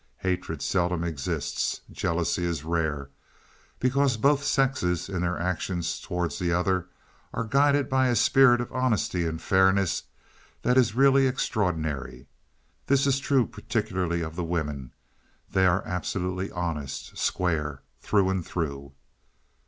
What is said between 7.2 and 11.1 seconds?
are guided by a spirit of honesty and fairness that is